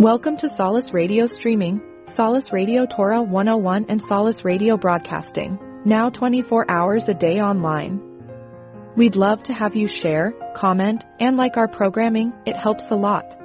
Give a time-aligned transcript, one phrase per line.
[0.00, 6.70] Welcome to Solace Radio Streaming, Solace Radio Torah 101 and Solace Radio Broadcasting, now 24
[6.70, 8.00] hours a day online.
[8.96, 13.38] We'd love to have you share, comment, and like our programming, it helps a lot.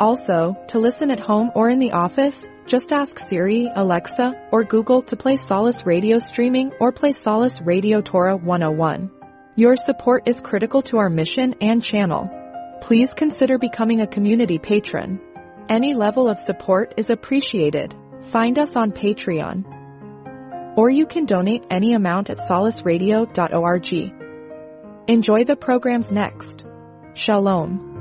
[0.00, 5.02] Also, to listen at home or in the office, just ask Siri, Alexa, or Google
[5.02, 9.12] to play Solace Radio Streaming or play Solace Radio Torah 101.
[9.54, 12.28] Your support is critical to our mission and channel.
[12.80, 15.20] Please consider becoming a community patron.
[15.68, 17.92] Any level of support is appreciated.
[18.30, 19.64] Find us on Patreon.
[20.76, 24.12] Or you can donate any amount at solaceradio.org.
[25.08, 26.64] Enjoy the programs next.
[27.14, 27.94] Shalom.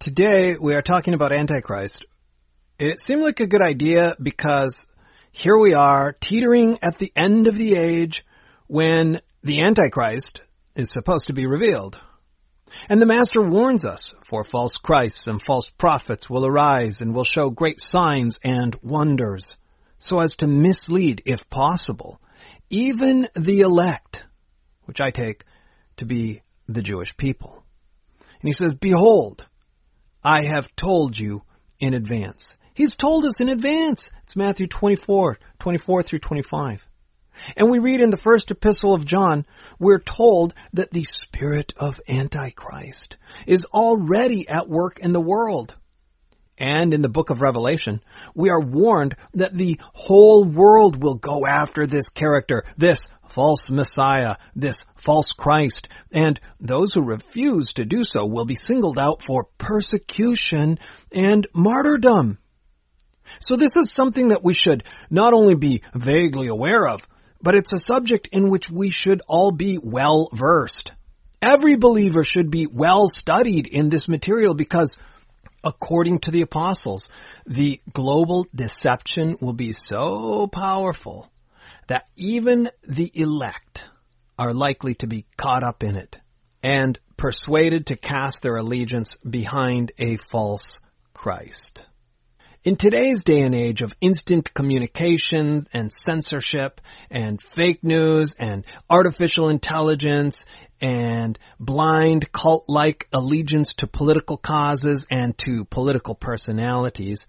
[0.00, 2.04] Today we are talking about Antichrist.
[2.78, 4.86] It seemed like a good idea because
[5.32, 8.24] here we are teetering at the end of the age
[8.68, 10.42] when the Antichrist
[10.74, 11.96] is supposed to be revealed.
[12.88, 17.22] And the Master warns us, for false Christs and false prophets will arise and will
[17.22, 19.56] show great signs and wonders,
[20.00, 22.20] so as to mislead, if possible,
[22.70, 24.24] even the elect,
[24.86, 25.44] which I take
[25.98, 27.62] to be the Jewish people.
[28.40, 29.46] And he says, Behold,
[30.24, 31.44] I have told you
[31.78, 32.56] in advance.
[32.74, 34.10] He's told us in advance.
[34.24, 36.84] It's Matthew 24, 24 through 25.
[37.56, 39.46] And we read in the first epistle of John,
[39.78, 45.74] we're told that the spirit of Antichrist is already at work in the world.
[46.58, 48.00] And in the book of Revelation,
[48.34, 54.36] we are warned that the whole world will go after this character, this false Messiah,
[54.54, 59.48] this false Christ, and those who refuse to do so will be singled out for
[59.58, 60.78] persecution
[61.12, 62.38] and martyrdom.
[63.40, 67.06] So this is something that we should not only be vaguely aware of,
[67.46, 70.90] but it's a subject in which we should all be well versed.
[71.40, 74.98] Every believer should be well studied in this material because
[75.62, 77.08] according to the apostles,
[77.46, 81.30] the global deception will be so powerful
[81.86, 83.84] that even the elect
[84.36, 86.18] are likely to be caught up in it
[86.64, 90.80] and persuaded to cast their allegiance behind a false
[91.14, 91.86] Christ.
[92.66, 99.50] In today's day and age of instant communication and censorship and fake news and artificial
[99.50, 100.44] intelligence
[100.80, 107.28] and blind cult-like allegiance to political causes and to political personalities,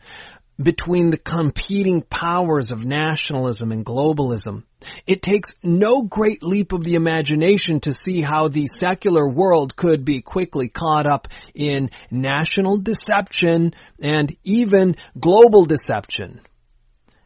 [0.62, 4.63] between the competing powers of nationalism and globalism.
[5.06, 10.03] It takes no great leap of the imagination to see how the secular world could
[10.03, 16.41] be quickly caught up in national deception and even global deception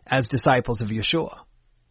[0.06, 1.38] as disciples of Yeshua,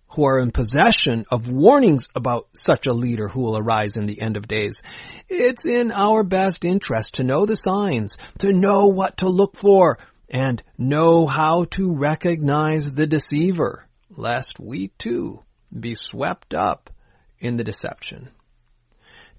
[0.09, 4.21] who are in possession of warnings about such a leader who will arise in the
[4.21, 4.83] end of days.
[5.29, 9.99] It's in our best interest to know the signs, to know what to look for,
[10.31, 15.43] and know how to recognize the deceiver, lest we too
[15.79, 16.91] be swept up
[17.41, 18.31] in the deception.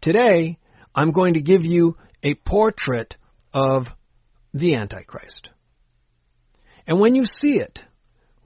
[0.02, 0.58] Today,
[0.94, 3.16] I'm going to give you a portrait
[3.54, 3.90] of
[4.54, 5.50] the Antichrist.
[6.86, 7.84] And when you see it,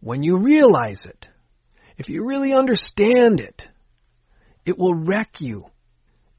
[0.01, 1.27] when you realize it,
[1.97, 3.65] if you really understand it,
[4.65, 5.65] it will wreck you.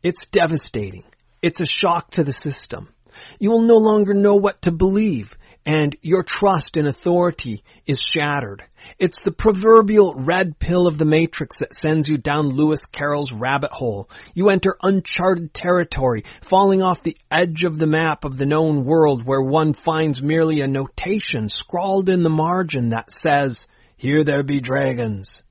[0.03, 1.05] It's devastating.
[1.43, 2.91] It's a shock to the system.
[3.41, 5.36] You will no longer know what to believe
[5.67, 8.63] and your trust in authority is shattered.
[9.01, 13.73] It's the proverbial red pill of the matrix that sends you down Lewis Carroll's rabbit
[13.73, 14.09] hole.
[14.33, 19.27] You enter uncharted territory, falling off the edge of the map of the known world
[19.27, 23.67] where one finds merely a notation scrawled in the margin that says,
[23.97, 25.43] here there be dragons.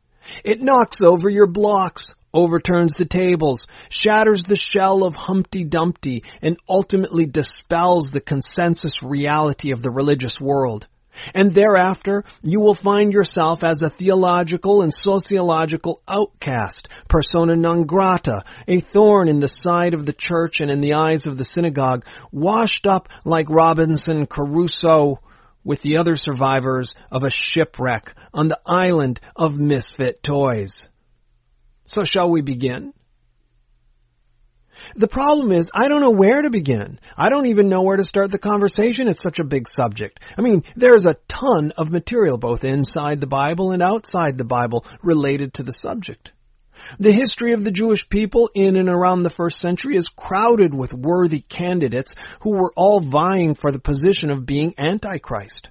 [0.46, 6.58] It knocks over your blocks, overturns the tables, shatters the shell of Humpty Dumpty, and
[6.70, 10.86] ultimately dispels the consensus reality of the religious world.
[11.34, 18.44] And thereafter, you will find yourself as a theological and sociological outcast, persona non grata,
[18.68, 22.06] a thorn in the side of the church and in the eyes of the synagogue,
[22.32, 25.22] washed up like Robinson Crusoe
[25.64, 30.90] with the other survivors of a shipwreck on the island of misfit toys.
[31.86, 32.94] So shall we begin?
[34.96, 37.00] The problem is, I don't know where to begin.
[37.18, 39.08] I don't even know where to start the conversation.
[39.08, 40.20] It's such a big subject.
[40.38, 44.86] I mean, there's a ton of material both inside the Bible and outside the Bible
[45.02, 46.32] related to the subject.
[47.00, 50.94] The history of the Jewish people in and around the first century is crowded with
[50.94, 55.70] worthy candidates who were all vying for the position of being Antichrist.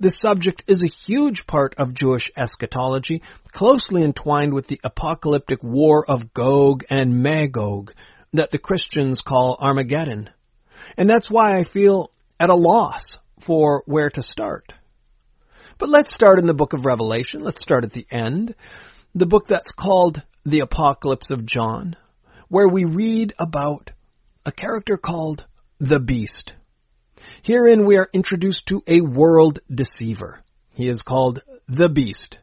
[0.00, 6.04] The subject is a huge part of Jewish eschatology, closely entwined with the apocalyptic war
[6.08, 7.94] of Gog and Magog
[8.32, 10.30] that the Christians call Armageddon.
[10.96, 14.72] And that's why I feel at a loss for where to start.
[15.78, 17.42] But let's start in the book of Revelation.
[17.42, 18.54] Let's start at the end.
[19.14, 21.96] The book that's called the Apocalypse of John,
[22.48, 23.90] where we read about
[24.44, 25.44] a character called
[25.78, 26.54] the Beast.
[27.46, 30.40] Herein we are introduced to a world deceiver.
[30.74, 32.38] He is called the Beast.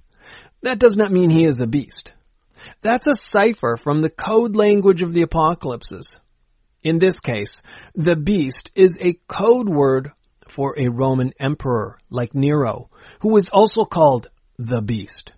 [0.62, 2.14] That does not mean he is a beast.
[2.82, 6.20] That's a cipher from the code language of the apocalypses.
[6.84, 7.62] In this case,
[7.94, 10.14] the beast is a code word
[10.48, 12.90] for a Roman emperor like Nero,
[13.20, 15.34] who was also called the beast.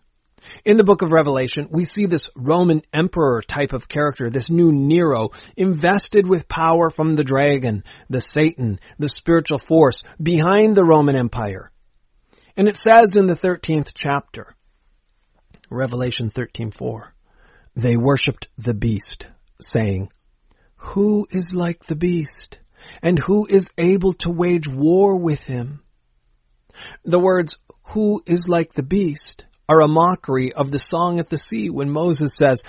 [0.64, 4.72] In the book of Revelation, we see this Roman emperor type of character, this new
[4.72, 11.16] Nero, invested with power from the dragon, the Satan, the spiritual force behind the Roman
[11.16, 11.72] Empire.
[12.58, 14.56] And it says in the 13th chapter,
[15.70, 17.14] Revelation 13:4,
[17.76, 19.28] they worshipped the beast,
[19.60, 20.12] saying,
[20.78, 22.60] Who is like the beast?
[23.02, 25.82] And who is able to wage war with him?
[27.04, 27.58] The words,
[27.90, 31.90] who is like the beast, are a mockery of the song at the sea when
[31.90, 32.64] Moses says,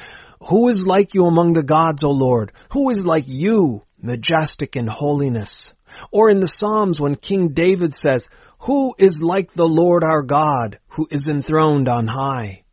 [0.49, 2.53] Who is like you among the gods, O Lord?
[2.73, 5.75] Who is like you, majestic in holiness?
[6.11, 8.29] Or in the Psalms when King David says,
[8.61, 12.65] Who is like the Lord our God, who is enthroned on high?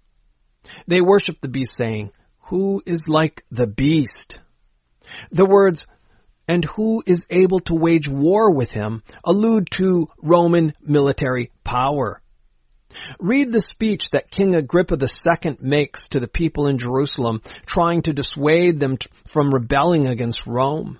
[0.87, 2.11] They worship the beast saying,
[2.43, 4.39] Who is like the beast?
[5.31, 5.85] The words,
[6.47, 12.21] and who is able to wage war with him allude to Roman military power.
[13.19, 18.13] Read the speech that King Agrippa II makes to the people in Jerusalem, trying to
[18.13, 20.99] dissuade them from rebelling against Rome.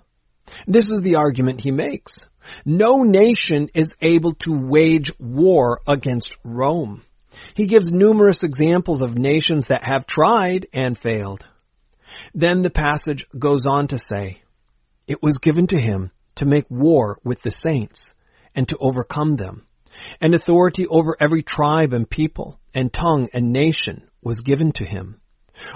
[0.68, 2.28] This is the argument he makes.
[2.66, 7.04] No nation is able to wage war against Rome.
[7.56, 11.46] He gives numerous examples of nations that have tried and failed.
[12.34, 14.42] Then the passage goes on to say,
[15.08, 18.14] It was given to him to make war with the saints
[18.56, 19.66] and to overcome them
[20.22, 25.20] and authority over every tribe and people and tongue and nation was given to him.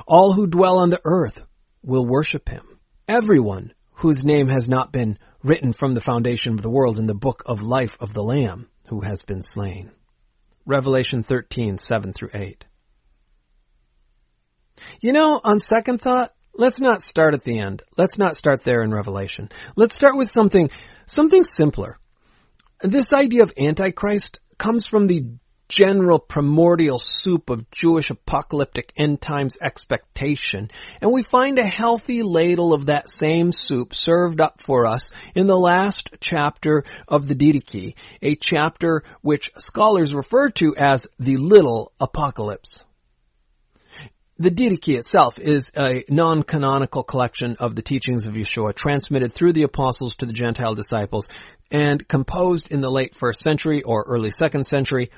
[0.08, 1.44] All who dwell on the earth
[1.84, 2.80] will worship him.
[3.08, 7.16] Everyone whose name has not been written from the foundation of the world in the
[7.16, 9.92] book of life of the Lamb who has been slain.
[10.66, 12.66] Revelation 13, 7 through 8.
[15.02, 17.82] You know, on second thought, let's not start at the end.
[17.98, 19.50] Let's not start there in Revelation.
[19.76, 20.70] Let's start with something,
[21.06, 21.98] something simpler.
[22.82, 25.26] This idea of Antichrist comes from the
[25.68, 30.70] general primordial soup of Jewish apocalyptic end times expectation,
[31.02, 35.48] and we find a healthy ladle of that same soup served up for us in
[35.48, 41.92] the last chapter of the Didache, a chapter which scholars refer to as the Little
[42.00, 42.86] Apocalypse.
[44.40, 49.64] The Didache itself is a non-canonical collection of the teachings of Yeshua transmitted through the
[49.64, 51.28] apostles to the Gentile disciples
[51.72, 55.12] and composed in the late first century or early second century.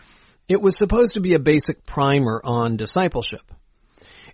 [0.48, 3.42] It was supposed to be a basic primer on discipleship.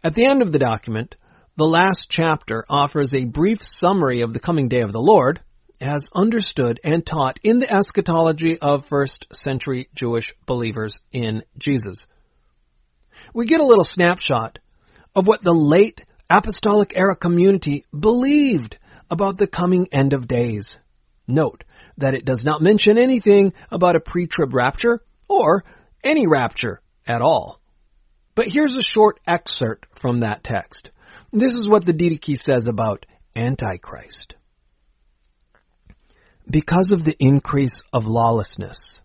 [0.03, 1.15] At the end of the document,
[1.57, 5.41] the last chapter offers a brief summary of the coming day of the Lord
[5.81, 12.07] as understood and taught in the eschatology of first century Jewish believers in Jesus.
[13.33, 14.59] We get a little snapshot
[15.15, 18.77] of what the late apostolic era community believed
[19.09, 20.77] about the coming end of days.
[21.27, 21.63] Note
[21.97, 25.63] that it does not mention anything about a pre-trib rapture or
[26.03, 27.59] any rapture at all.
[28.35, 30.91] But here's a short excerpt from that text.
[31.31, 34.35] This is what the Didache says about Antichrist.
[36.49, 38.99] Because of the increase of lawlessness,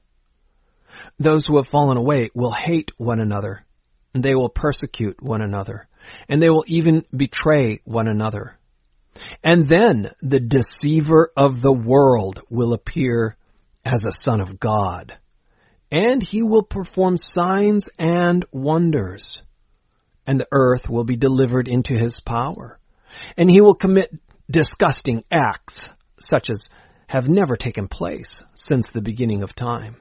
[1.19, 3.65] those who have fallen away will hate one another,
[4.13, 5.89] and they will persecute one another
[6.29, 8.57] and they will even betray one another.
[9.43, 13.37] And then the deceiver of the world will appear
[13.85, 15.17] as a son of God,
[15.91, 19.43] and he will perform signs and wonders,
[20.27, 22.79] and the earth will be delivered into his power,
[23.37, 24.13] and he will commit
[24.51, 26.69] disgusting acts such as
[27.07, 29.97] have never taken place since the beginning of time.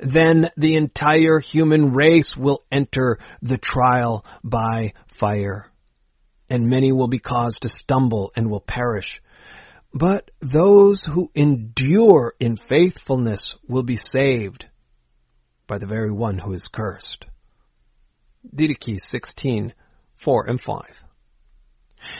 [0.00, 5.70] Then the entire human race will enter the trial by fire,
[6.50, 9.20] and many will be caused to stumble and will perish.
[9.92, 14.66] But those who endure in faithfulness will be saved
[15.66, 17.26] by the very one who is cursed.
[18.54, 19.72] Didache 16,
[20.14, 21.04] 4 and 5.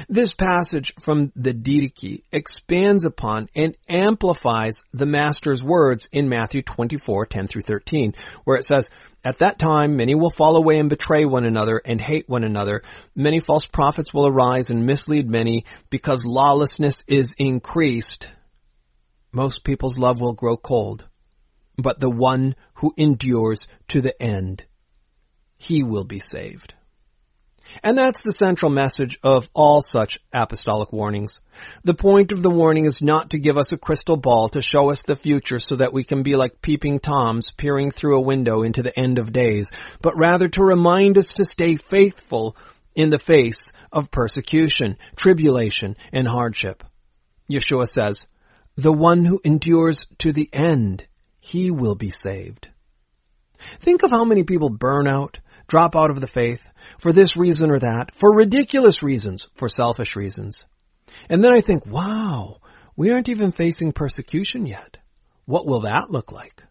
[0.08, 7.26] This passage from the Didache expands upon and amplifies the Master's words in Matthew 24,
[7.26, 8.90] 10 through 13, where it says,
[9.24, 12.82] At that time many will fall away and betray one another and hate one another.
[13.14, 18.28] Many false prophets will arise and mislead many because lawlessness is increased.
[19.32, 21.06] Most people's love will grow cold,
[21.76, 24.64] but the one who endures to the end,
[25.58, 26.74] he will be saved.
[27.82, 31.40] And that's the central message of all such apostolic warnings.
[31.84, 34.90] The point of the warning is not to give us a crystal ball to show
[34.90, 38.62] us the future so that we can be like peeping toms peering through a window
[38.62, 39.70] into the end of days,
[40.02, 42.56] but rather to remind us to stay faithful
[42.94, 46.84] in the face of persecution, tribulation, and hardship.
[47.50, 48.26] Yeshua says,
[48.76, 51.04] the one who endures to the end,
[51.40, 52.68] he will be saved.
[53.80, 56.62] Think of how many people burn out, drop out of the faith,
[56.98, 60.64] for this reason or that, for ridiculous reasons, for selfish reasons.
[61.28, 62.58] And then I think, wow,
[62.96, 64.96] we aren't even facing persecution yet.
[65.44, 66.62] What will that look like?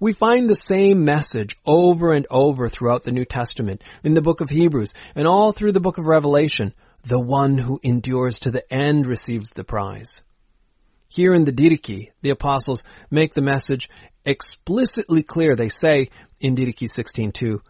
[0.00, 4.40] We find the same message over and over throughout the New Testament, in the book
[4.40, 6.74] of Hebrews, and all through the book of Revelation.
[7.04, 10.20] The one who endures to the end receives the prize.
[11.08, 13.88] Here in the Didache, the apostles make the message
[14.24, 15.54] explicitly clear.
[15.54, 17.60] They say in Didache 16:2,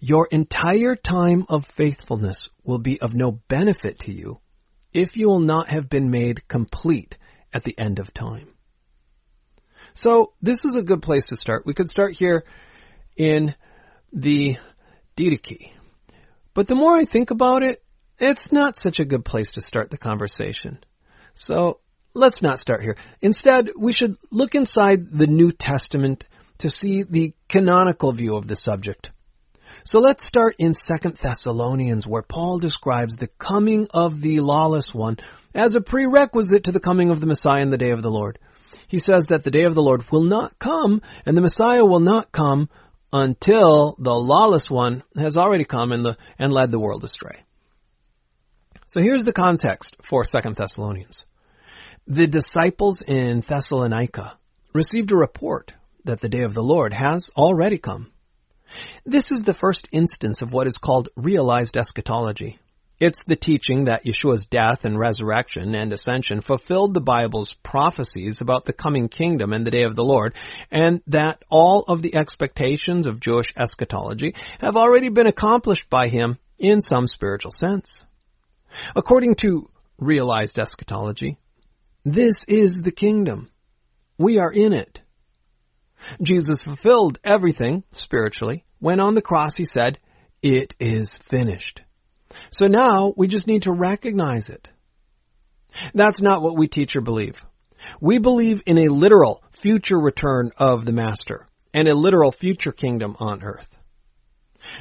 [0.00, 4.40] your entire time of faithfulness will be of no benefit to you
[4.92, 7.18] if you will not have been made complete
[7.52, 8.48] at the end of time.
[9.94, 11.66] So this is a good place to start.
[11.66, 12.44] We could start here
[13.16, 13.54] in
[14.12, 14.56] the
[15.16, 15.72] Didache.
[16.54, 17.82] But the more I think about it,
[18.18, 20.78] it's not such a good place to start the conversation.
[21.34, 21.80] So
[22.14, 22.96] let's not start here.
[23.20, 26.24] Instead, we should look inside the New Testament
[26.58, 29.10] to see the canonical view of the subject.
[29.90, 35.16] So let's start in Second Thessalonians where Paul describes the coming of the lawless one
[35.54, 38.38] as a prerequisite to the coming of the Messiah in the day of the Lord.
[38.86, 42.00] He says that the day of the Lord will not come and the Messiah will
[42.00, 42.68] not come
[43.14, 47.42] until the lawless one has already come and, the, and led the world astray.
[48.88, 51.24] So here's the context for Second Thessalonians.
[52.06, 54.36] The disciples in Thessalonica
[54.74, 55.72] received a report
[56.04, 58.12] that the day of the Lord has already come.
[59.04, 62.58] This is the first instance of what is called realized eschatology.
[63.00, 68.64] It's the teaching that Yeshua's death and resurrection and ascension fulfilled the Bible's prophecies about
[68.64, 70.34] the coming kingdom and the day of the Lord,
[70.70, 76.38] and that all of the expectations of Jewish eschatology have already been accomplished by him
[76.58, 78.02] in some spiritual sense.
[78.96, 81.38] According to realized eschatology,
[82.04, 83.48] this is the kingdom.
[84.18, 85.00] We are in it.
[86.22, 89.98] Jesus fulfilled everything spiritually when on the cross he said,
[90.42, 91.82] it is finished.
[92.50, 94.68] So now we just need to recognize it.
[95.94, 97.44] That's not what we teach or believe.
[98.00, 103.16] We believe in a literal future return of the Master and a literal future kingdom
[103.20, 103.68] on earth.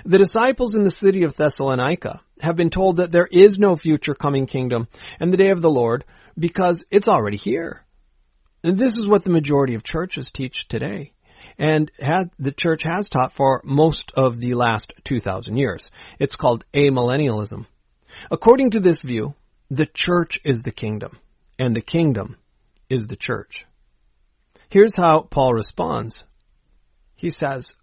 [0.06, 4.16] The disciples in the city of Thessalonica have been told that there is no future
[4.16, 4.88] coming kingdom
[5.20, 6.06] and the day of the Lord
[6.38, 7.86] because it's already here.
[8.68, 11.14] And this is what the majority of churches teach today
[11.58, 15.90] and had, the church has taught for most of the last 2,000 years.
[16.20, 17.66] It's called amillennialism.
[18.30, 19.36] According to this view,
[19.72, 21.18] the church is the kingdom,
[21.58, 22.36] and the kingdom
[22.90, 23.66] is the church.
[24.68, 26.26] Here's how Paul responds.
[27.16, 27.74] He says,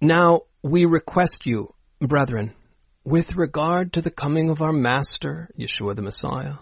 [0.00, 2.54] Now we request you, brethren,
[3.04, 6.54] with regard to the coming of our Master, Yeshua the Messiah,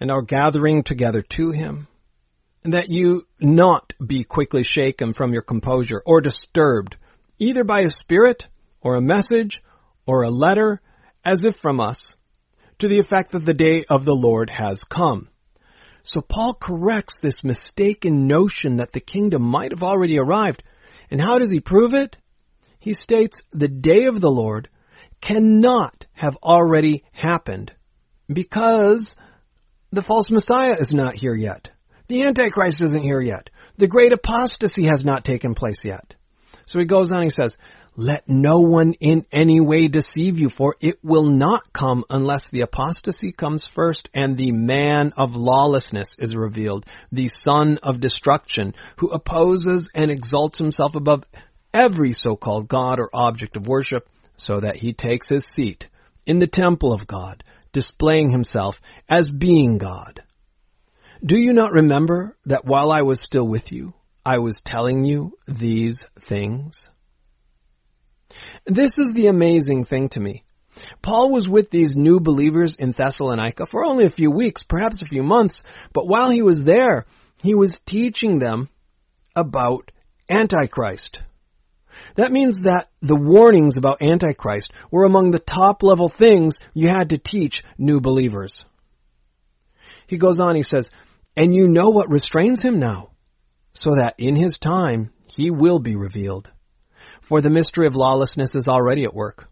[0.00, 1.86] and our gathering together to him,
[2.62, 6.96] that you not be quickly shaken from your composure or disturbed,
[7.38, 8.48] either by a spirit
[8.80, 9.62] or a message
[10.06, 10.80] or a letter,
[11.24, 12.16] as if from us,
[12.78, 15.28] to the effect that the day of the Lord has come.
[16.02, 20.62] So Paul corrects this mistaken notion that the kingdom might have already arrived.
[21.10, 22.16] And how does he prove it?
[22.78, 24.68] He states the day of the Lord
[25.20, 27.72] cannot have already happened
[28.32, 29.16] because
[29.90, 31.70] the false Messiah is not here yet.
[32.08, 33.50] The Antichrist isn't here yet.
[33.76, 36.14] The great apostasy has not taken place yet.
[36.64, 37.56] So he goes on, he says,
[37.96, 42.60] let no one in any way deceive you, for it will not come unless the
[42.60, 49.10] apostasy comes first and the man of lawlessness is revealed, the son of destruction, who
[49.10, 51.24] opposes and exalts himself above
[51.74, 55.88] every so-called God or object of worship, so that he takes his seat
[56.24, 60.22] in the temple of God, displaying himself as being God.
[61.24, 63.92] Do you not remember that while I was still with you,
[64.24, 66.90] I was telling you these things?
[68.64, 70.44] This is the amazing thing to me.
[71.02, 75.06] Paul was with these new believers in Thessalonica for only a few weeks, perhaps a
[75.06, 77.06] few months, but while he was there,
[77.42, 78.68] he was teaching them
[79.34, 79.90] about
[80.28, 81.22] Antichrist.
[82.14, 87.10] That means that the warnings about Antichrist were among the top level things you had
[87.10, 88.64] to teach new believers.
[90.06, 90.92] He goes on, he says,
[91.38, 93.10] and you know what restrains him now,
[93.72, 96.50] so that in his time he will be revealed.
[97.20, 99.48] For the mystery of lawlessness is already at work.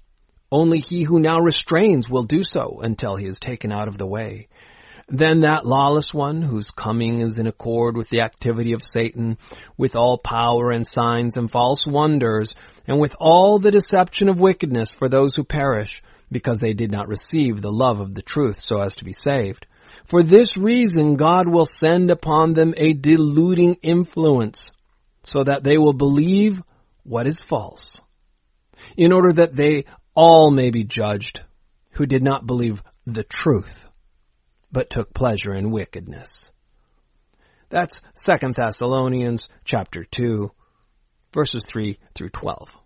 [0.51, 4.07] Only he who now restrains will do so until he is taken out of the
[4.07, 4.49] way.
[5.09, 9.39] Then that lawless one, whose coming is in accord with the activity of Satan,
[9.77, 12.57] with all power and signs and false wonders,
[12.89, 16.03] and with all the deception of wickedness for those who perish,
[16.33, 19.67] because they did not receive the love of the truth so as to be saved.
[20.05, 24.71] For this reason God will send upon them a deluding influence,
[25.23, 26.63] so that they will believe
[27.03, 28.01] what is false,
[28.97, 31.41] in order that they all may be judged
[31.93, 33.87] who did not believe the truth
[34.73, 36.51] but took pleasure in wickedness.
[37.69, 40.51] That's 2 Thessalonians chapter 2,
[41.33, 42.77] verses 3 through 12.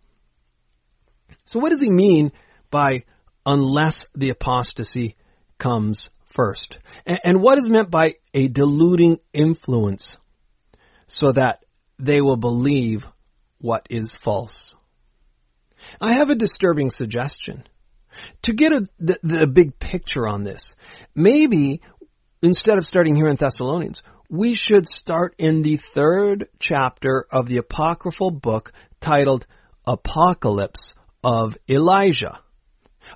[1.47, 2.33] So what does he mean
[2.71, 3.05] by
[3.45, 5.17] unless the apostasy
[5.59, 6.79] comes first?
[7.07, 10.17] And, what is meant by a deluding influence
[11.07, 11.65] so that
[11.99, 13.07] they will believe
[13.59, 14.75] what is false?
[16.01, 17.65] I have a disturbing suggestion.
[18.43, 20.75] To get a, the, the big picture on this,
[21.15, 21.81] maybe
[22.43, 27.57] instead of starting here in Thessalonians, we should start in the third chapter of the
[27.57, 29.47] apocryphal book titled
[29.87, 30.95] Apocalypse
[31.25, 32.39] of Elijah.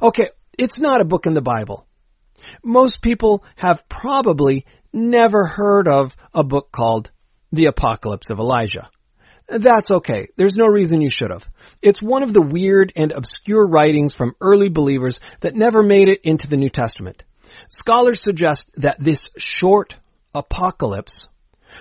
[0.03, 1.87] Okay, it's not a book in the Bible.
[2.65, 7.11] Most people have probably never heard of a book called
[7.53, 8.89] The Apocalypse of Elijah.
[9.47, 10.29] That's okay.
[10.37, 11.47] There's no reason you should have.
[11.83, 16.23] It's one of the weird and obscure writings from early believers that never made it
[16.23, 17.23] into the New Testament.
[17.69, 19.97] Scholars suggest that this short
[20.35, 21.29] apocalypse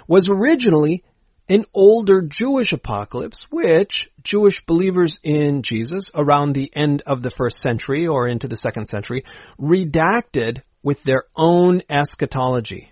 [0.05, 1.03] was originally
[1.47, 7.61] an older Jewish apocalypse, which Jewish believers in Jesus around the end of the first
[7.61, 9.23] century or into the second century
[9.57, 12.91] redacted with their own eschatology.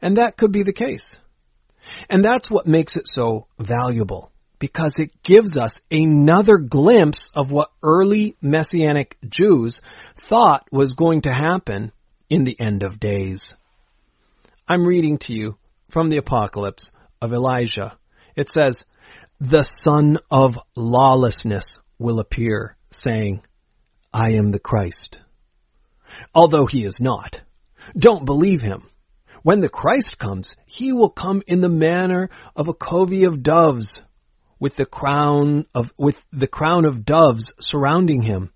[0.00, 1.18] And that could be the case.
[2.08, 7.72] And that's what makes it so valuable because it gives us another glimpse of what
[7.82, 9.82] early Messianic Jews
[10.16, 11.90] thought was going to happen
[12.30, 13.56] in the end of days.
[14.68, 15.58] I'm reading to you
[15.90, 17.98] from the Apocalypse of Elijah.
[18.36, 18.84] It says,
[19.40, 23.42] the son of lawlessness will appear saying,
[24.14, 25.18] I am the Christ.
[26.34, 27.40] Although he is not.
[27.96, 28.88] Don't believe him.
[29.42, 34.00] When the Christ comes, he will come in the manner of a covey of doves,
[34.60, 38.52] with the crown of, with the crown of doves surrounding him.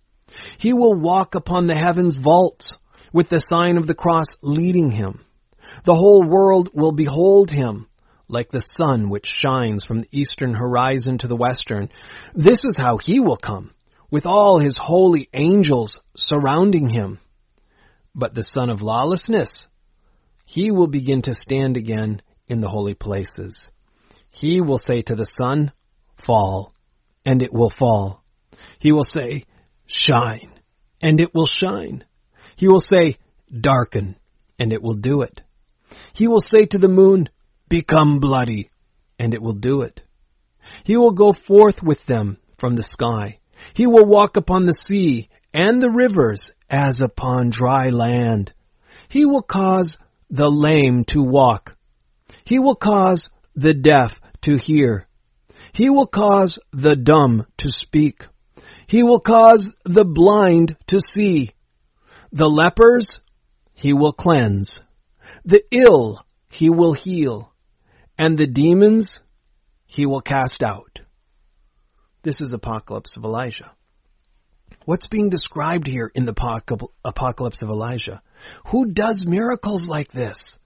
[0.58, 2.78] He will walk upon the heaven's vaults,
[3.12, 5.24] with the sign of the cross leading him.
[5.84, 7.88] The whole world will behold him,
[8.28, 11.90] like the sun which shines from the eastern horizon to the western.
[12.34, 13.72] This is how he will come,
[14.10, 17.18] with all his holy angels surrounding him.
[18.16, 19.68] But the son of lawlessness
[20.46, 23.68] he will begin to stand again in the holy places.
[24.30, 25.72] He will say to the sun,
[26.16, 26.72] fall,
[27.26, 28.22] and it will fall.
[28.78, 29.44] He will say,
[29.86, 30.52] shine,
[31.02, 32.04] and it will shine.
[32.54, 33.16] He will say,
[33.52, 34.16] darken,
[34.58, 35.42] and it will do it.
[36.12, 37.28] He will say to the moon,
[37.68, 38.70] become bloody,
[39.18, 40.00] and it will do it.
[40.84, 43.40] He will go forth with them from the sky.
[43.74, 48.52] He will walk upon the sea and the rivers as upon dry land.
[49.08, 49.98] He will cause
[50.30, 51.76] the lame to walk.
[52.44, 55.06] He will cause the deaf to hear.
[55.72, 58.26] He will cause the dumb to speak.
[58.86, 61.52] He will cause the blind to see.
[62.32, 63.20] The lepers
[63.74, 64.82] he will cleanse.
[65.44, 67.52] The ill he will heal.
[68.18, 69.20] And the demons
[69.86, 71.00] he will cast out.
[72.22, 73.75] This is Apocalypse of Elijah.
[74.86, 78.22] What's being described here in the Apocalypse of Elijah?
[78.68, 80.60] Who does miracles like this?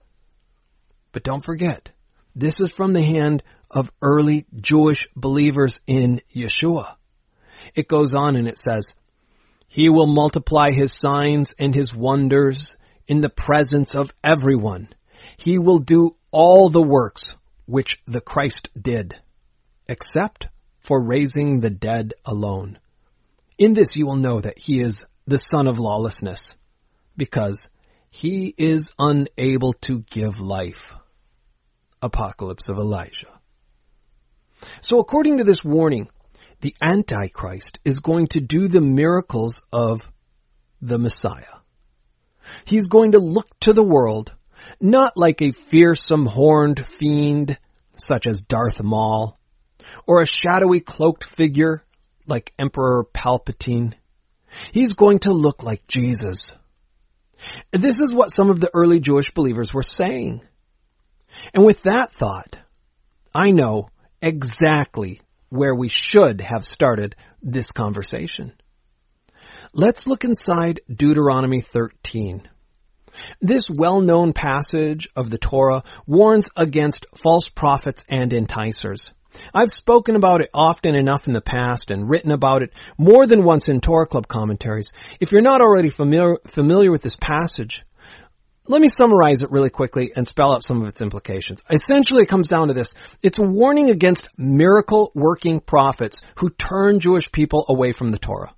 [1.11, 1.89] But don't forget,
[2.35, 6.97] this is from the hand of early Jewish believers in Yeshua.
[7.73, 8.93] It goes on and it says,
[9.67, 12.75] He will multiply His signs and His wonders
[13.07, 14.89] in the presence of everyone.
[15.37, 17.31] He will do all the works
[17.65, 19.15] which the Christ did,
[19.89, 20.47] except
[20.79, 22.77] for raising the dead alone.
[23.61, 26.55] In this you will know that he is the son of lawlessness,
[27.15, 27.69] because
[28.09, 30.95] he is unable to give life.
[32.01, 33.39] Apocalypse of Elijah.
[34.81, 36.09] So according to this warning,
[36.61, 40.01] the Antichrist is going to do the miracles of
[40.81, 41.59] the Messiah.
[42.65, 44.33] He's going to look to the world
[44.79, 47.59] not like a fearsome horned fiend
[47.95, 49.37] such as Darth Maul,
[50.07, 51.83] or a shadowy cloaked figure
[52.27, 53.93] like Emperor Palpatine.
[54.71, 56.55] He's going to look like Jesus.
[57.71, 60.41] This is what some of the early Jewish believers were saying.
[61.53, 62.59] And with that thought,
[63.33, 63.89] I know
[64.21, 68.53] exactly where we should have started this conversation.
[69.73, 72.47] Let's look inside Deuteronomy 13.
[73.41, 79.13] This well-known passage of the Torah warns against false prophets and enticers.
[79.53, 83.43] I've spoken about it often enough in the past and written about it more than
[83.43, 84.91] once in Torah Club commentaries.
[85.19, 87.85] If you're not already familiar, familiar with this passage,
[88.67, 91.63] let me summarize it really quickly and spell out some of its implications.
[91.69, 92.93] Essentially, it comes down to this.
[93.21, 98.53] It's a warning against miracle working prophets who turn Jewish people away from the Torah.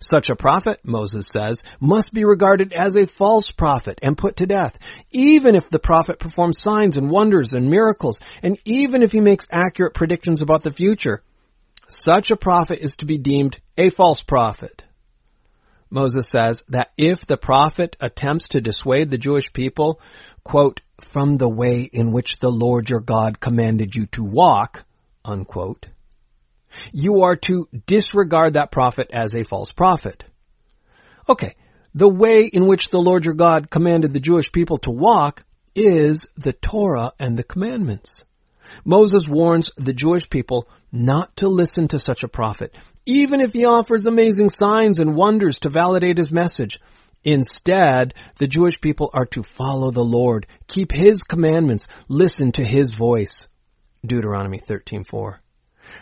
[0.00, 4.46] Such a prophet, Moses says, must be regarded as a false prophet and put to
[4.46, 4.78] death,
[5.10, 9.46] even if the prophet performs signs and wonders and miracles, and even if he makes
[9.50, 11.22] accurate predictions about the future.
[11.88, 14.82] Such a prophet is to be deemed a false prophet.
[15.88, 20.00] Moses says that if the prophet attempts to dissuade the Jewish people,
[20.42, 24.84] quote, from the way in which the Lord your God commanded you to walk,
[25.24, 25.86] unquote,
[26.92, 30.24] you are to disregard that prophet as a false prophet.
[31.28, 31.54] Okay,
[31.94, 36.28] the way in which the Lord your God commanded the Jewish people to walk is
[36.36, 38.24] the Torah and the commandments.
[38.84, 43.64] Moses warns the Jewish people not to listen to such a prophet, even if he
[43.64, 46.80] offers amazing signs and wonders to validate his message.
[47.24, 52.94] Instead, the Jewish people are to follow the Lord, keep his commandments, listen to his
[52.94, 53.48] voice.
[54.04, 55.40] Deuteronomy 13:4.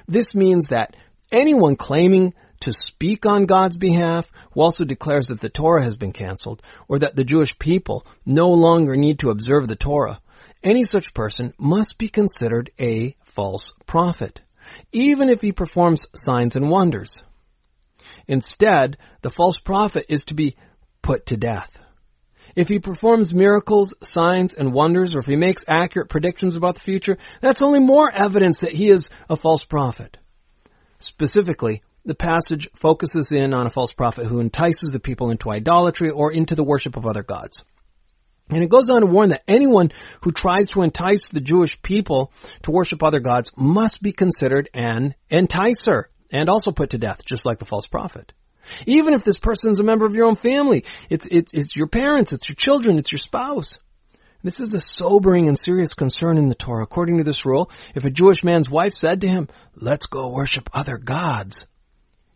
[0.07, 0.97] This means that
[1.31, 6.13] anyone claiming to speak on God's behalf who also declares that the Torah has been
[6.13, 10.21] canceled or that the Jewish people no longer need to observe the Torah,
[10.63, 14.41] any such person must be considered a false prophet,
[14.93, 17.23] even if he performs signs and wonders.
[18.27, 20.57] Instead, the false prophet is to be
[21.03, 21.79] put to death.
[22.57, 26.81] If he performs miracles, signs, and wonders, or if he makes accurate predictions about the
[26.81, 30.19] future, that's only more evidence that he is a false prophet.
[30.99, 36.11] Specifically, the passage focuses in on a false prophet who entices the people into idolatry
[36.11, 37.65] or into the worship of other gods.
[38.51, 39.91] And it goes on to warn that anyone
[40.21, 42.31] who tries to entice the Jewish people
[42.63, 47.47] to worship other gods must be considered an enticer and also put to death, just
[47.47, 48.33] like the false prophet.
[48.87, 51.87] Even if this person is a member of your own family, it's, it's, it's your
[51.87, 53.79] parents, it's your children, it's your spouse.
[54.43, 56.85] This is a sobering and serious concern in the Torah.
[56.85, 60.69] According to this rule, if a Jewish man's wife said to him, let's go worship
[60.75, 61.67] other gods,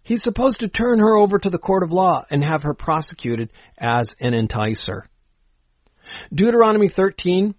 [0.03, 3.51] he's supposed to turn her over to the court of law and have her prosecuted
[3.77, 5.03] as an enticer.
[6.33, 7.55] Deuteronomy 13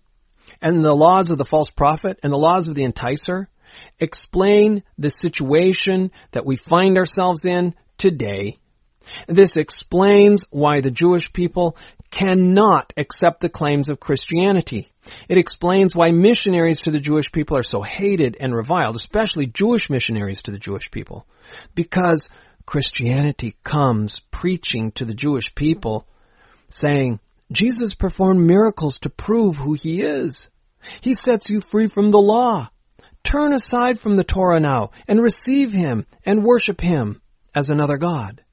[0.62, 3.46] and the laws of the false prophet and the laws of the enticer
[4.00, 8.58] explain the situation that we find ourselves in today.
[9.28, 11.78] This explains why the Jewish people
[12.10, 14.92] cannot accept the claims of Christianity.
[15.28, 19.90] It explains why missionaries to the Jewish people are so hated and reviled, especially Jewish
[19.90, 21.28] missionaries to the Jewish people.
[21.76, 22.30] Because
[22.66, 26.08] Christianity comes preaching to the Jewish people
[26.68, 27.20] saying,
[27.52, 30.50] Jesus performed miracles to prove who he is.
[31.02, 32.70] He sets you free from the law.
[33.24, 37.22] Turn aside from the Torah now and receive him and worship him
[37.56, 38.44] as another God.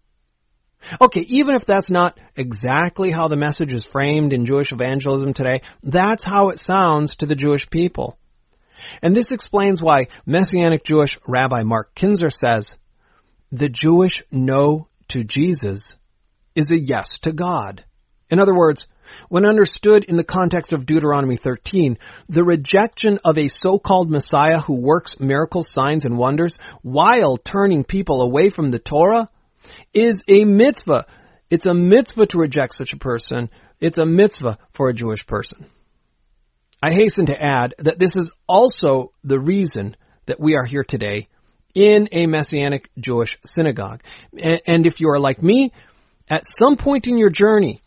[1.01, 5.63] Okay, even if that's not exactly how the message is framed in Jewish evangelism today,
[5.83, 8.19] that's how it sounds to the Jewish people.
[9.03, 12.77] And this explains why Messianic Jewish Rabbi Mark Kinzer says,
[13.51, 15.97] the Jewish no to Jesus
[16.55, 17.85] is a yes to God.
[18.31, 18.87] In other words,
[19.29, 24.75] when understood in the context of Deuteronomy 13, the rejection of a so-called Messiah who
[24.75, 29.29] works miracles, signs, and wonders while turning people away from the Torah
[29.93, 31.07] is a mitzvah.
[31.51, 33.51] It's a mitzvah to reject such a person.
[33.81, 35.67] It's a mitzvah for a Jewish person.
[36.83, 41.29] I hasten to add that this is also the reason that we are here today
[41.75, 44.03] in a Messianic Jewish synagogue.
[44.33, 45.73] And if you are like me,
[46.29, 47.83] at some point in your journey,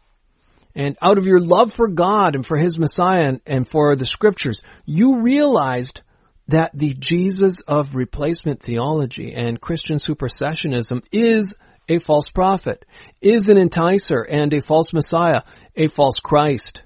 [0.79, 4.05] and out of your love for God and for His Messiah and, and for the
[4.05, 5.99] scriptures, you realized
[6.47, 11.53] that the Jesus of replacement theology and Christian supersessionism is
[11.89, 12.85] a false prophet,
[13.19, 15.41] is an enticer and a false Messiah,
[15.75, 16.81] a false Christ.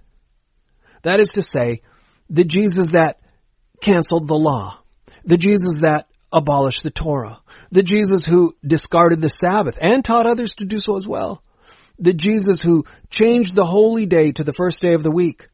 [1.04, 1.84] That is to say,
[2.32, 3.20] the Jesus that
[3.80, 4.80] canceled the law,
[5.24, 10.56] the Jesus that abolished the Torah, the Jesus who discarded the Sabbath and taught others
[10.56, 11.43] to do so as well,
[12.04, 15.48] The Jesus who changed the holy day to the first day of the week.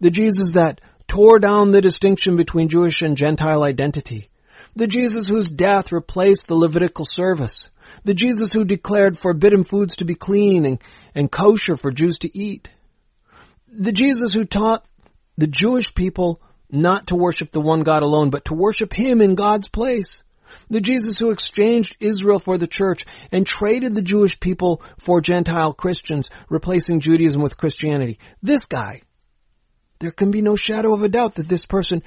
[0.00, 4.28] The Jesus that tore down the distinction between Jewish and Gentile identity.
[4.76, 7.70] The Jesus whose death replaced the Levitical service.
[8.02, 10.78] The Jesus who declared forbidden foods to be clean and,
[11.14, 12.68] and kosher for Jews to eat.
[13.72, 14.84] The Jesus who taught
[15.38, 19.36] the Jewish people not to worship the one God alone, but to worship Him in
[19.36, 20.22] God's place.
[20.70, 25.72] The Jesus who exchanged Israel for the church and traded the Jewish people for Gentile
[25.72, 28.18] Christians, replacing Judaism with Christianity.
[28.42, 29.02] This guy,
[29.98, 32.02] there can be no shadow of a doubt that this person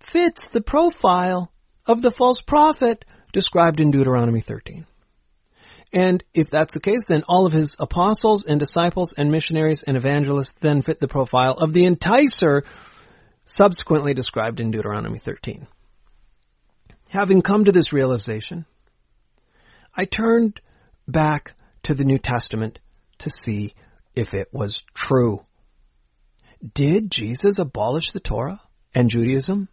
[0.00, 1.50] fits the profile
[1.86, 4.86] of the false prophet described in Deuteronomy 13.
[5.92, 9.96] And if that's the case, then all of his apostles and disciples and missionaries and
[9.96, 12.62] evangelists then fit the profile of the enticer
[13.46, 15.66] subsequently described in Deuteronomy 13.
[17.08, 18.66] Having come to this realization,
[19.96, 20.60] I turned
[21.06, 22.78] back to the New Testament
[23.18, 23.74] to see
[24.14, 25.44] if it was true.
[26.74, 28.60] Did Jesus abolish the Torah
[28.94, 29.68] and Judaism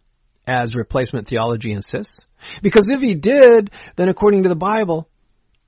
[0.46, 2.26] as replacement theology insists?
[2.62, 5.08] Because if he did, then according to the Bible,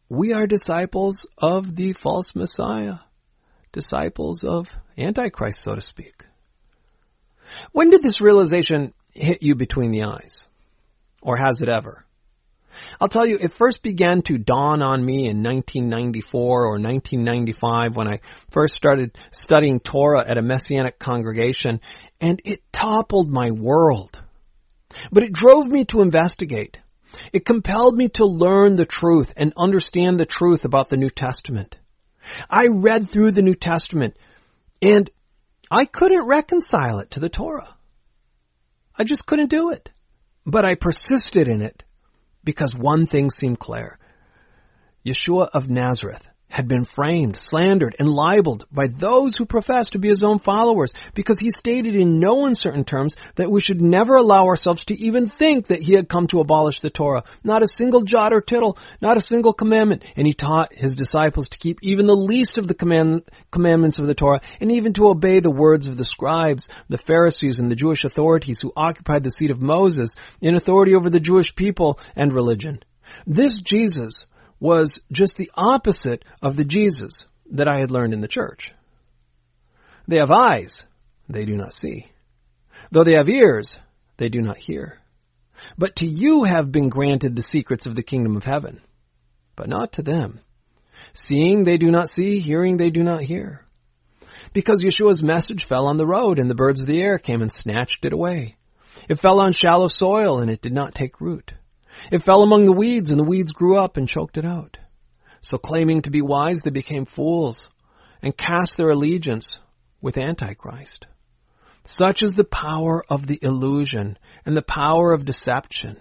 [0.08, 2.98] we are disciples of the false Messiah,
[3.72, 6.24] disciples of Antichrist, so to speak.
[7.72, 10.46] When did this realization hit you between the eyes?
[11.22, 12.04] Or has it ever?
[13.00, 18.08] I'll tell you, it first began to dawn on me in 1994 or 1995 when
[18.08, 21.80] I first started studying Torah at a Messianic congregation,
[22.20, 24.18] and it toppled my world.
[25.10, 26.78] But it drove me to investigate.
[27.32, 31.76] It compelled me to learn the truth and understand the truth about the New Testament.
[32.50, 34.16] I read through the New Testament
[34.82, 35.08] and
[35.70, 37.76] I couldn't reconcile it to the Torah.
[38.98, 39.90] I just couldn't do it.
[40.46, 41.82] But I persisted in it
[42.44, 43.98] because one thing seemed clear.
[45.04, 50.08] Yeshua of Nazareth had been framed, slandered, and libeled by those who professed to be
[50.08, 54.46] his own followers because he stated in no uncertain terms that we should never allow
[54.46, 57.24] ourselves to even think that he had come to abolish the Torah.
[57.42, 60.04] Not a single jot or tittle, not a single commandment.
[60.16, 64.06] And he taught his disciples to keep even the least of the command, commandments of
[64.06, 67.76] the Torah and even to obey the words of the scribes, the Pharisees, and the
[67.76, 72.32] Jewish authorities who occupied the seat of Moses in authority over the Jewish people and
[72.32, 72.82] religion.
[73.26, 74.26] This Jesus
[74.58, 78.72] was just the opposite of the Jesus that I had learned in the church.
[80.08, 80.86] They have eyes,
[81.28, 82.10] they do not see.
[82.90, 83.78] Though they have ears,
[84.16, 84.98] they do not hear.
[85.76, 88.80] But to you have been granted the secrets of the kingdom of heaven,
[89.56, 90.40] but not to them.
[91.12, 93.64] Seeing they do not see, hearing they do not hear.
[94.52, 97.52] Because Yeshua's message fell on the road and the birds of the air came and
[97.52, 98.56] snatched it away.
[99.08, 101.52] It fell on shallow soil and it did not take root.
[102.10, 104.76] It fell among the weeds and the weeds grew up and choked it out.
[105.40, 107.70] So claiming to be wise, they became fools
[108.22, 109.60] and cast their allegiance
[110.00, 111.06] with Antichrist.
[111.84, 115.98] Such is the power of the illusion and the power of deception,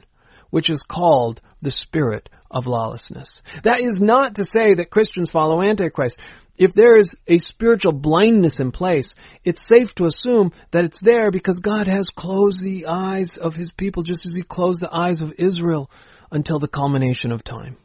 [0.49, 3.41] which is called the spirit of lawlessness.
[3.63, 6.19] That is not to say that Christians follow Antichrist.
[6.57, 9.13] If there is a spiritual blindness in place,
[9.43, 13.73] it's safe to assume that it's there because God has closed the eyes of His
[13.73, 15.91] people just as He closed the eyes of Israel
[16.31, 17.77] until the culmination of time.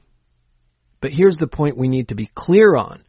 [1.01, 3.03] But here's the point we need to be clear on.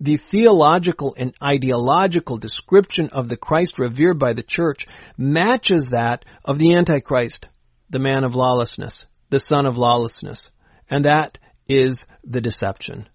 [0.00, 6.58] The theological and ideological description of the Christ revered by the church matches that of
[6.58, 7.48] the Antichrist,
[7.90, 10.52] the man of lawlessness, the son of lawlessness.
[10.88, 13.08] And that is the deception.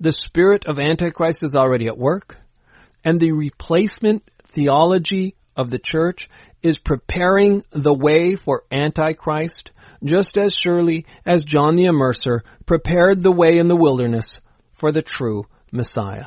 [0.00, 2.38] The spirit of Antichrist is already at work,
[3.04, 6.30] and the replacement theology of the church
[6.62, 13.30] is preparing the way for Antichrist just as surely as John the Immerser prepared the
[13.30, 14.40] way in the wilderness
[14.72, 16.26] for the true Messiah.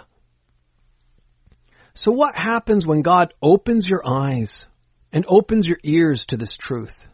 [1.95, 4.67] So what happens when God opens your eyes
[5.11, 7.07] and opens your ears to this truth?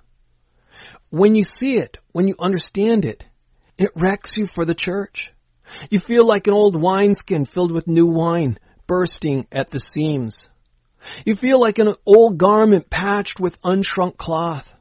[1.10, 3.26] When you see it, when you understand it,
[3.78, 5.34] it wrecks you for the church.
[5.90, 10.50] You feel like an old wineskin filled with new wine, bursting at the seams.
[11.26, 14.74] You feel like an old garment patched with unshrunk cloth.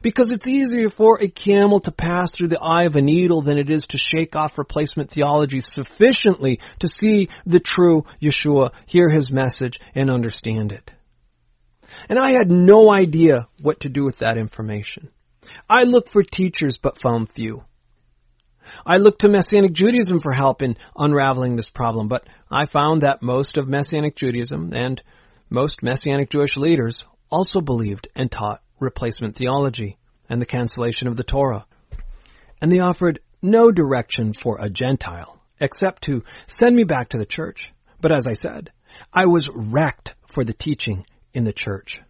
[0.00, 3.58] Because it's easier for a camel to pass through the eye of a needle than
[3.58, 9.32] it is to shake off replacement theology sufficiently to see the true Yeshua, hear his
[9.32, 10.92] message, and understand it.
[12.08, 15.10] And I had no idea what to do with that information.
[15.68, 17.64] I looked for teachers but found few.
[18.86, 23.22] I looked to Messianic Judaism for help in unraveling this problem, but I found that
[23.22, 25.02] most of Messianic Judaism and
[25.50, 29.98] most Messianic Jewish leaders also believed and taught replacement theology
[30.28, 31.66] and the cancellation of the Torah.
[32.60, 37.26] And they offered no direction for a Gentile except to send me back to the
[37.26, 37.72] church.
[38.00, 38.70] But as I said,
[39.12, 42.02] I was wrecked for the teaching in the church.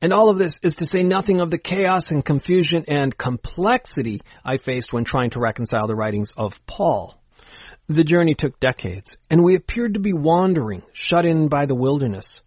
[0.00, 4.22] And all of this is to say nothing of the chaos and confusion and complexity
[4.44, 7.20] I faced when trying to reconcile the writings of Paul.
[7.88, 12.42] The journey took decades, and we appeared to be wandering, shut in by the wilderness,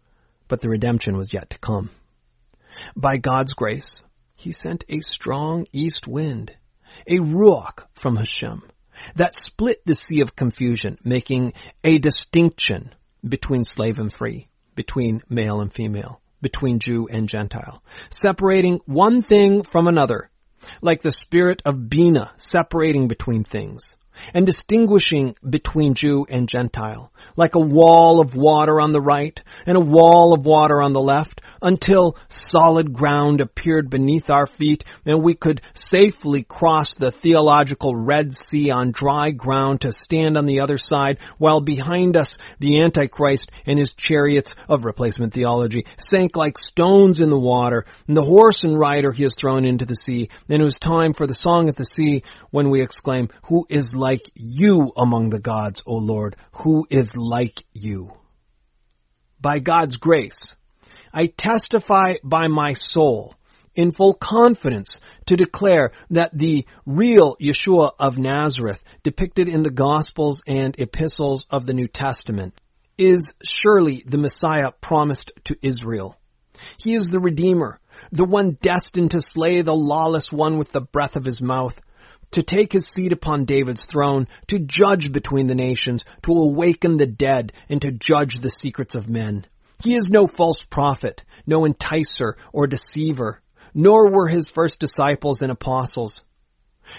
[0.47, 1.89] but the redemption was yet to come.
[2.95, 4.01] By God's grace,
[4.35, 6.53] He sent a strong east wind,
[7.07, 8.63] a ruach from Hashem,
[9.15, 12.93] that split the sea of confusion, making a distinction
[13.27, 19.63] between slave and free, between male and female, between Jew and Gentile, separating one thing
[19.63, 20.29] from another,
[20.81, 23.95] like the spirit of Bina separating between things.
[24.33, 29.77] And distinguishing between Jew and Gentile, like a wall of water on the right and
[29.77, 35.23] a wall of water on the left, until solid ground appeared beneath our feet and
[35.23, 40.61] we could safely cross the theological Red Sea on dry ground to stand on the
[40.61, 46.57] other side while behind us the Antichrist and his chariots of replacement theology sank like
[46.57, 50.29] stones in the water and the horse and rider he has thrown into the sea.
[50.49, 53.95] And it was time for the song at the sea when we exclaim, who is
[53.95, 56.35] like you among the gods, O Lord?
[56.53, 58.13] Who is like you?
[59.39, 60.55] By God's grace,
[61.13, 63.35] I testify by my soul
[63.75, 70.43] in full confidence to declare that the real Yeshua of Nazareth depicted in the Gospels
[70.45, 72.59] and epistles of the New Testament
[72.97, 76.17] is surely the Messiah promised to Israel.
[76.77, 77.79] He is the Redeemer,
[78.11, 81.79] the one destined to slay the lawless one with the breath of his mouth,
[82.31, 87.07] to take his seat upon David's throne, to judge between the nations, to awaken the
[87.07, 89.45] dead, and to judge the secrets of men.
[89.83, 93.41] He is no false prophet, no enticer or deceiver,
[93.73, 96.23] nor were his first disciples and apostles.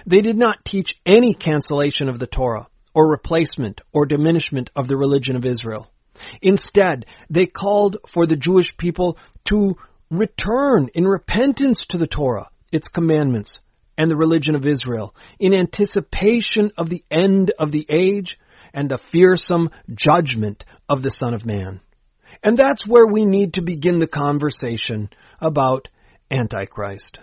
[0.06, 4.96] They did not teach any cancellation of the Torah, or replacement or diminishment of the
[4.96, 5.90] religion of Israel.
[6.40, 9.76] Instead, they called for the Jewish people to
[10.10, 13.60] return in repentance to the Torah, its commandments,
[13.96, 18.38] and the religion of Israel, in anticipation of the end of the age
[18.74, 21.80] and the fearsome judgment of the Son of Man.
[22.42, 25.88] And that's where we need to begin the conversation about
[26.30, 27.20] Antichrist.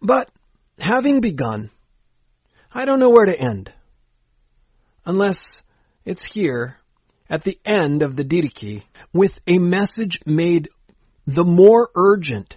[0.00, 0.30] But
[0.78, 1.70] having begun,
[2.72, 3.72] I don't know where to end.
[5.04, 5.62] Unless
[6.04, 6.78] it's here
[7.28, 8.82] at the end of the Didache
[9.12, 10.68] with a message made
[11.26, 12.56] the more urgent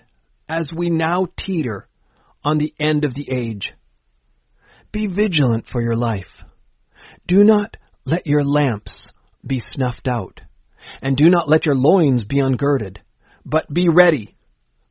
[0.50, 1.88] as we now teeter
[2.44, 3.74] on the end of the age.
[4.92, 6.46] Be vigilant for your life.
[7.26, 9.12] Do not let your lamps
[9.46, 10.42] be snuffed out.
[11.02, 12.98] And do not let your loins be ungirded,
[13.46, 14.36] but be ready,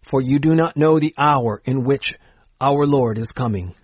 [0.02, 2.14] for you do not know the hour in which
[2.60, 3.74] our Lord is coming.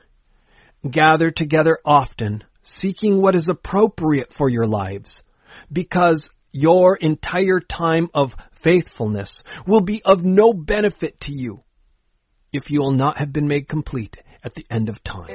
[0.88, 5.22] Gather together often, seeking what is appropriate for your lives,
[5.72, 11.62] because your entire time of faithfulness will be of no benefit to you
[12.52, 15.28] if you will not have been made complete at the end of time.